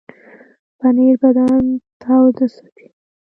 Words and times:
پنېر 0.79 1.15
بدن 1.23 1.63
تاوده 2.01 2.47
ساتي. 2.55 2.87